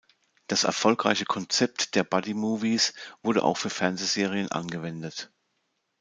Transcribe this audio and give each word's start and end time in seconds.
Das 0.47 0.63
erfolgreiche 0.63 1.25
Konzept 1.25 1.93
der 1.93 2.03
Buddy-Movies 2.03 2.95
wurde 3.21 3.43
auch 3.43 3.55
für 3.57 3.69
Fernsehserien 3.69 4.51
angewendet. 4.51 5.31